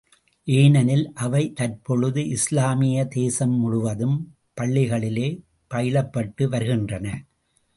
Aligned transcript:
ஏனெனில் 0.47 1.11
அவை 1.15 1.53
தற்பொழுது, 1.53 2.21
இஸ்லாமிய 2.27 3.07
தேசம்முழுவதும், 3.15 4.17
பள்ளிகளிலே 4.61 5.29
பயிலப்பட்டு 5.75 6.47
வருகின்றன. 6.47 7.07